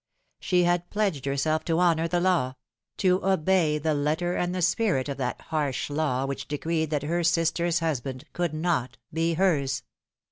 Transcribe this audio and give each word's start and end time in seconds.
She 0.39 0.63
had 0.63 0.89
pledged 0.89 1.25
herself 1.25 1.63
to 1.65 1.79
honour 1.79 2.07
the 2.07 2.19
law; 2.19 2.55
to 2.97 3.23
obey 3.23 3.77
the 3.77 3.93
letter 3.93 4.35
and 4.35 4.55
the 4.55 4.63
spirit 4.63 5.07
of 5.07 5.17
that 5.17 5.39
harsh 5.41 5.91
law 5.91 6.25
which 6.25 6.47
decreed 6.47 6.89
that 6.89 7.03
her 7.03 7.23
sister's 7.23 7.81
husband 7.81 8.23
could 8.33 8.55
not 8.55 8.97
be 9.13 9.35
hers. 9.35 9.83